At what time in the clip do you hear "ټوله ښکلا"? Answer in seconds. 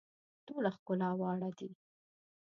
0.45-1.09